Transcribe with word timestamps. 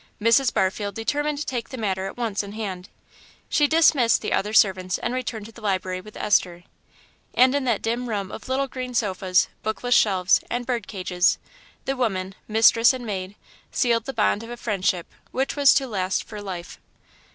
Mrs. 0.19 0.51
Barfield 0.51 0.95
determined 0.95 1.37
to 1.37 1.45
take 1.45 1.69
the 1.69 1.77
matter 1.77 2.07
at 2.07 2.17
once 2.17 2.41
in 2.41 2.53
hand; 2.53 2.89
she 3.47 3.67
dismissed 3.67 4.23
the 4.23 4.33
other 4.33 4.51
servants 4.51 4.97
and 4.97 5.13
returned 5.13 5.45
to 5.45 5.51
the 5.51 5.61
library 5.61 6.01
with 6.01 6.17
Esther, 6.17 6.63
and 7.35 7.53
in 7.53 7.65
that 7.65 7.83
dim 7.83 8.09
room 8.09 8.31
of 8.31 8.49
little 8.49 8.65
green 8.67 8.95
sofas, 8.95 9.47
bookless 9.63 9.93
shelves, 9.93 10.41
and 10.49 10.65
bird 10.65 10.87
cages, 10.87 11.37
the 11.85 11.95
women 11.95 12.33
mistress 12.47 12.93
and 12.93 13.05
maid 13.05 13.35
sealed 13.71 14.05
the 14.05 14.11
bond 14.13 14.41
of 14.41 14.49
a 14.49 14.57
friendship 14.57 15.05
which 15.29 15.55
was 15.55 15.71
to 15.75 15.85
last 15.85 16.23
for 16.23 16.41
life. 16.41 16.79